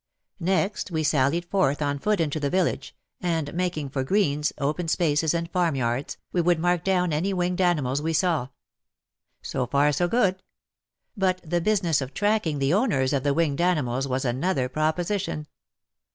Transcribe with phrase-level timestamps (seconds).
[0.39, 5.31] Next we sallied forth on foot into the village, and, making for greens, open spaces
[5.35, 8.47] and farmyards, we would mark down any winged animals we saw.
[9.43, 10.41] So far so good.
[11.15, 15.45] But the business of tracking the owners of the winged animals was another proposition.